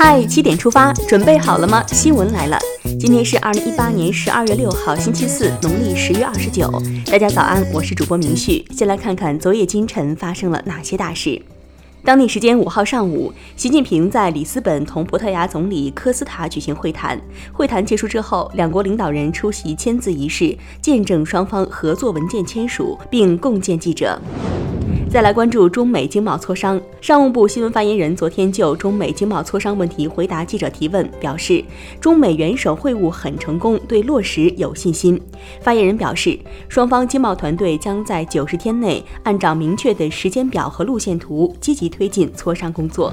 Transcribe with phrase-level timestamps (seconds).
[0.00, 1.84] 嗨，七点出发，准备好了吗？
[1.88, 2.56] 新闻来了，
[3.00, 6.70] 今天是二零一八年十二月六号，星期四，农历十月二十九。
[7.10, 8.64] 大家早安，我是主播明旭。
[8.70, 11.42] 先来看看昨夜今晨发生了哪些大事。
[12.04, 17.20] 当地时间五号上午，习近平在里斯本同葡萄牙总理科斯塔举行会谈。
[17.52, 24.16] 会谈结束之后，两国领导人出席签字仪式，见证双方合作文件签署，并共见记者。
[25.10, 26.78] 再来关注中美经贸磋商。
[27.00, 31.64] 商务部新闻发言人昨天就中美经贸磋商问题回答记者提问，表示
[31.98, 35.18] 中美元首会晤很成功，对落实有信心。
[35.62, 43.10] 发言人表示，双方经贸团队将在九十天内按照明确的时间表和路线图，积极推进磋商工作。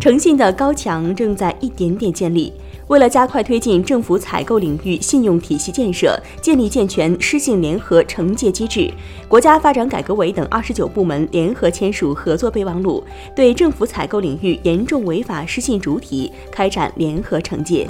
[0.00, 2.52] 诚信的高墙正在一点点建立。
[2.86, 8.90] 为了加快推进政府采购领域信用体系建设，建立健全失信联合惩戒机制，
[9.28, 13.04] 国家发展改革委等二十九部门联合签署合作备忘录，
[13.36, 17.86] 对政府采购领域严重违法失信主体开展联合惩戒。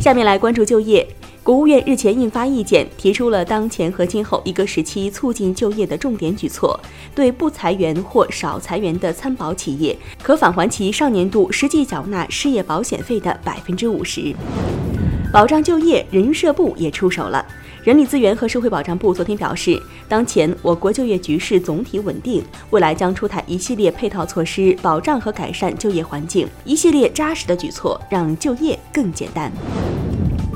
[0.00, 1.06] 下面来关注就业。
[1.50, 6.78] 国务院日前印发意见，提出了当前和今后一个时期促进就业的重点举措，
[7.12, 14.32] 对不裁员或少裁员的参保企业，可返还其上年度实际缴纳失业保险费的百分之五十。
[15.32, 17.44] 保障就业，人社部也出手了。
[17.82, 19.76] 人力资源和社会保障部昨天表示，
[20.08, 29.50] 当前我国就业局势总体稳定，未来将出台一系列配套措施，保障和改善就业环境，一系列扎实的举措，让就业更简单。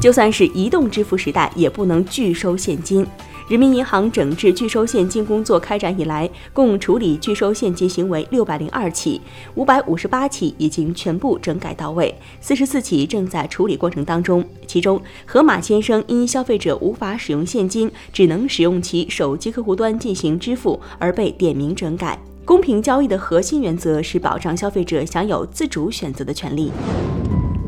[0.04, 3.06] 就算是移动支付时代，也不能拒收现金。
[3.48, 9.18] 人民银行整治拒收现金工作开展以来，共处理拒收现金行为六百零二起，
[9.54, 14.44] 五百五十八起已经全部整改到位，四十四起正在处理过程当中。
[14.66, 22.22] 其中，河马先生因消费者无法使用现金，只能使用其手机客户端进行支付而被点名整改。
[22.44, 26.70] 公平交易的核心原则是保障消费者享有自主选择的权利。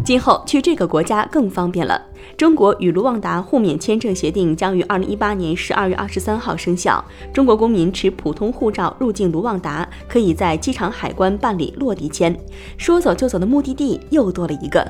[0.07, 2.01] 今后去这个国家更方便了。
[2.37, 7.05] 中国与卢旺达互免签证协定将于二零一八年十二月二十三号生效。
[7.33, 12.39] 中国公民持普通护照入境卢旺达，可以在机场海关办理落地签，
[12.79, 14.87] 说走就走的目的地又多了一个。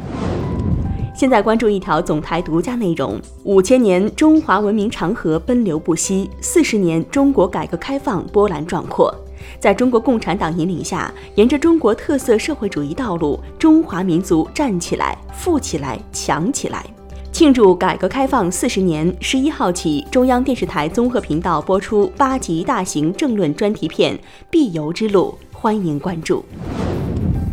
[1.16, 9.12] 现在关注一条总台独家内容：五千年中华文明长河奔流不息，四十年中国改革开放波澜壮阔。
[9.58, 16.84] 在中国共产党引领下，沿着中国特色社会主义道路，中华民族站起来、富起来、强起来！
[17.32, 24.14] 庆祝改革开放四十年，十一号起，中央电视台综合频道播出八集大型政论专题片
[24.50, 26.44] 《必由之路》，欢迎关注。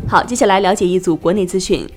[0.05, 1.87] 好，接下来了解一组国内资讯。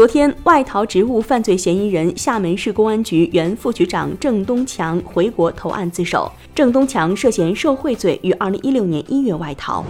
[0.00, 6.32] 昨天，外逃职务犯罪嫌疑人、厦门市公安局原副局长郑东强回国投案自首。
[6.54, 9.84] 郑东强涉嫌受贿罪，于二零一六年一月外逃。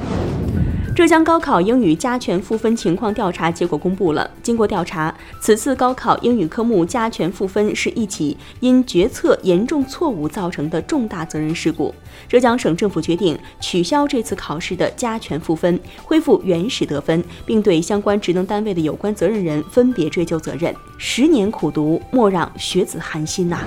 [1.00, 4.30] 浙江高考英语加权赋分情况调查结果公布了。
[4.42, 11.94] 经过调查，此次高考英语科目加权赋分是一起因决策严重错误造成的重大责任事故。
[12.28, 20.74] 浙江省政府决定取消这次考试的加权赋分，恢复原始得分，并对相关职能单位的有关责任人分别追究责任。
[20.98, 23.60] 十年苦读，莫让学子寒心呐！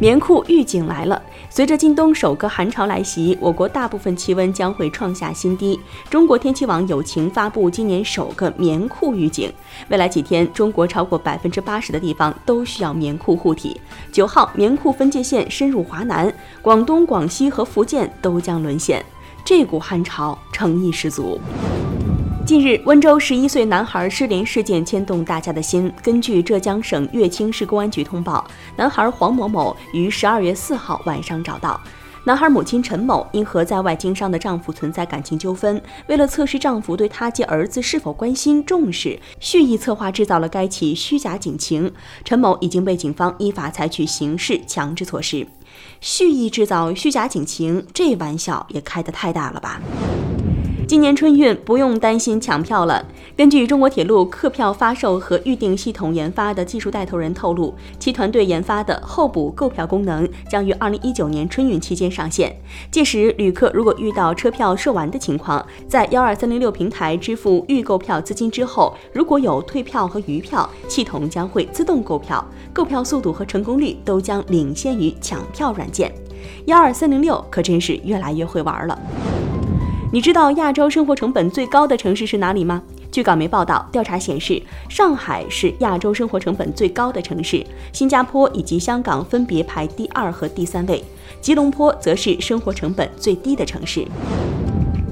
[0.00, 1.22] 棉裤预警来了。
[1.50, 5.78] 随着今冬首个寒潮来袭，我国大部分气温将会创下新低。
[6.08, 9.52] 中国天气网友情发布今年首个棉裤预警，
[9.90, 13.78] 未来几天，中国超过百分之八十的地方都需要棉裤护体。
[14.10, 16.32] 九号，棉裤分界线深入华南，
[16.62, 19.04] 广东、广西和福建都将沦陷。
[19.44, 21.38] 这股寒潮诚意十足。
[22.50, 25.88] 近日，温州十一岁男孩失联事件牵动大家的心。
[26.02, 28.44] 根据浙江省乐清市公安局通报，
[28.76, 31.80] 男孩黄某某于十二月四号晚上找到。
[32.24, 41.92] 男孩母亲陈某因和在外经商的丈夫存在感情纠纷，为了测试丈夫对她及儿子是否关心重视，蓄意策划制造了该起虚假警情。
[42.24, 45.46] 陈某已经被警方依法采取刑事强制措施。
[46.00, 49.80] 蓄意制造虚假警情，这玩笑也开得太大了吧！
[50.90, 53.06] 今年春运不用担心抢票了。
[53.36, 62.52] 根据中国铁路客票发售和预订系统研发的技术带头人透露，其团队研发的候补购票功能将于二零一九年春运期间上线。
[62.90, 76.12] 届时，旅客如果遇到车票售完的情况，在幺二三零六平台支付预购票资金之后，如果有退票和余票，系统将会自动购票，购票速度和成功率都将领先于抢票软件。
[76.64, 78.98] 幺二三零六可真是越来越会玩了。
[80.12, 82.82] 你知道亚洲生活成本最高的城市是哪里吗？
[83.12, 91.04] 据港媒报道，调查显示，上海是亚洲生活成本最高的城市，新加坡以及香港分别排第二和第三位，
[91.40, 94.04] 吉隆坡则是生活成本最低的城市。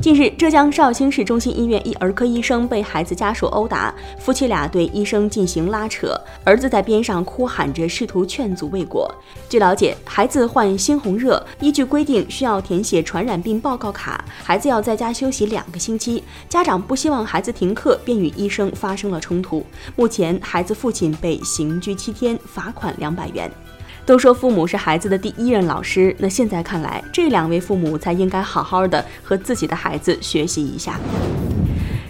[0.09, 9.15] 近日，浙江绍兴市中心医院一儿科医生被孩子家属殴打，夫妻俩对医生进行拉扯，儿子在边上哭喊着试图劝阻未果。
[9.51, 16.25] 据了解，孩子患猩红热，依据规定需要填写传染病报告卡，孩子要在家休息两个星期。
[16.49, 19.63] 家长不希望孩子停课，便与医生发生了冲突。
[19.95, 23.53] 目前，孩子父亲被刑拘七天，罚款两百元。
[24.09, 30.99] 都说父母是孩子的第一任老师，那现在看来，这两位父母才应该好好的和自己的孩子学习一下。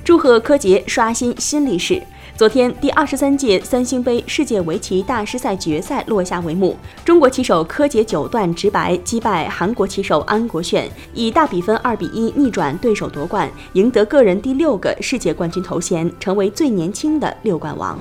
[0.04, 2.00] 祝贺柯洁刷新新历史！
[2.36, 17.98] 昨天，第二十三届三星杯世界围棋大师赛决赛落下帷幕，中国棋手柯洁九段直白击败韩国棋手安国炫，以大比分二比一逆转对手夺冠，赢得个人第六个世界冠军头衔，成为最年轻的六冠王。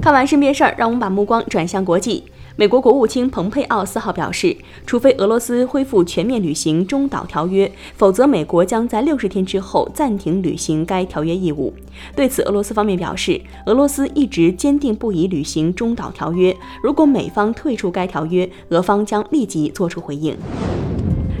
[0.00, 2.22] 看完身边事儿，让我们把目光转向国际。
[2.62, 4.56] 美国国务卿蓬佩奥四号表示，
[4.86, 11.74] 除非俄罗斯恢复全面履行中导条约，否则美国将在六十天之后暂停履行该条约义务。
[12.14, 20.36] 对此，俄罗斯方面表示，俄罗斯一直坚定不移履行中导条约，如果美方退出该条约，俄方将立即作出回应。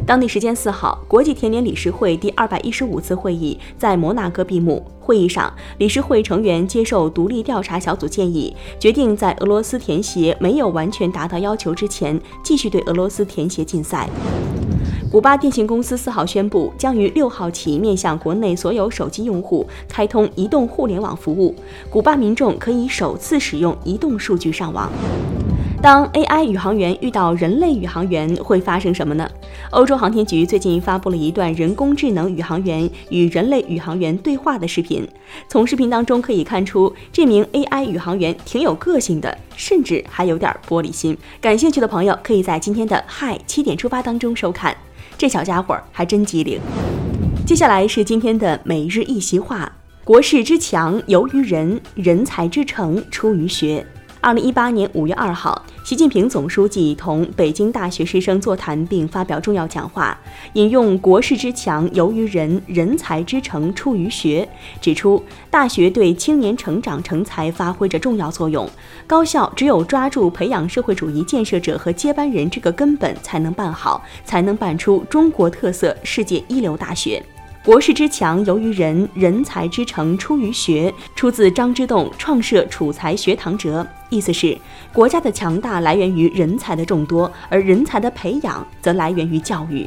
[0.04, 4.84] 当地时间四号，国际田联理事会第二百一十五次会议在摩纳哥闭幕。
[4.98, 14.08] 会议上，理事会成员接受独立调查小组建议，决定在俄罗斯田协没有完全达到要求之前，继续对俄罗斯田协禁赛。
[15.10, 21.54] 古巴电信公司四号宣布，将于六号起面向国内所有手机用户开通移动互联网服务，
[21.88, 24.90] 古巴民众可以首次使用移动数据上网。
[25.82, 29.28] 当 AI 宇航员遇到人类宇航员会发生什么呢？
[29.72, 35.04] 欧洲航天局最近发布了一段人工智能宇航员与人类宇航员对话的视频。
[35.48, 41.18] 从视频当中可以看出，这名 AI 宇航员挺有个性的，甚至还有点玻璃心。
[41.40, 44.76] 感兴趣的朋友可以在今天的嗨七点出发当中收看。
[45.18, 46.60] 这小家伙还真机灵。
[47.44, 49.72] 接下来是今天的每日一席话：
[50.04, 53.84] 国势之强由于人，人才之成出于学。
[54.24, 60.16] 二零一八年五月二号，习近平总书记同北京大学师生座谈并发表重要讲话，
[60.52, 64.48] 引用“国势之强由于人，人才之成出于学”，
[64.80, 65.20] 指出
[65.50, 68.70] 大学对青年成长成才发挥着重要作用。
[69.08, 77.20] 高校只有抓住培养社会主义建设者和接班人这个根本，才能办好，才能办出中国特色世界一流大学。
[77.64, 83.86] 国势之强由于人，人才之成出于学，出自张之洞创设楚才学堂哲。
[84.10, 84.58] 意思是，
[84.92, 89.86] 国家的强大来源于人才的众多，而人才的培养则来源于教育。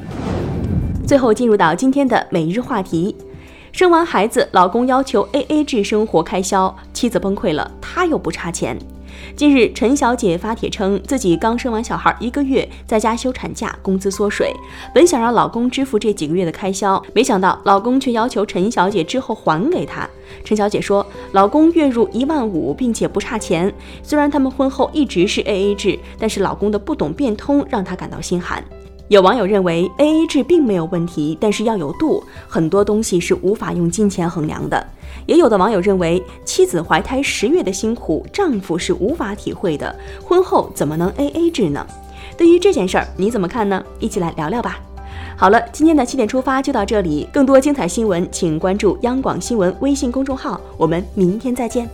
[1.06, 3.14] 最后进入到今天的每日话题：
[3.74, 8.80] 生完孩子，老公要求 AA 制生活开销，妻子崩溃了，他又不差钱。
[9.36, 14.54] 近日，陈小姐发帖称，自己刚生完小孩一个月，在家休产假，工资缩水，
[14.94, 20.10] 本想让老公支付这几个月的开销，没想到老公却要求陈小姐之后还给他。
[20.44, 23.74] 陈小姐说，老公月入一万五，并且不差钱。
[24.02, 28.64] 虽然他们婚后一直是 AA 制，但是老公的不懂变通让她感到心寒。
[29.08, 34.84] 有网友认为 A A 制并没有问题，但是要有度，很多东西是无法用金钱衡量的。
[35.28, 41.86] 也有的网友认为妻子怀胎十月的辛苦，丈夫是无法体会的，婚后怎么能 A A 制呢？
[42.36, 43.84] 对于这件事儿，你怎么看呢？
[44.00, 44.80] 一起来聊聊吧。
[45.38, 51.88] 好了，今天的七点出发就到这里，更多精彩新闻，请关注央广新闻微信公众号，我们明天再见。